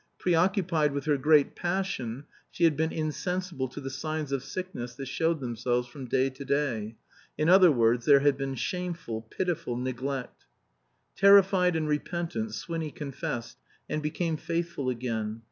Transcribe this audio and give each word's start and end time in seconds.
Preoccupied 0.17 0.93
with 0.93 1.05
her 1.05 1.15
great 1.15 1.55
passion, 1.55 2.25
she 2.49 2.63
had 2.63 2.75
been 2.75 2.91
insensible 2.91 3.67
to 3.67 3.79
the 3.79 3.91
signs 3.91 4.31
of 4.31 4.43
sickness 4.43 4.95
that 4.95 5.05
showed 5.05 5.39
themselves 5.39 5.87
from 5.87 6.07
day 6.07 6.31
to 6.31 6.43
day. 6.43 6.95
In 7.37 7.49
other 7.49 7.71
words, 7.71 8.07
there 8.07 8.21
had 8.21 8.35
been 8.35 8.55
shameful, 8.55 9.21
pitiful 9.21 9.77
neglect. 9.77 10.45
Terrified 11.15 11.75
and 11.75 11.87
repentant, 11.87 12.55
Swinny 12.55 12.89
confessed, 12.89 13.59
and 13.87 14.01
became 14.01 14.37
faithful 14.37 14.89
again. 14.89 15.39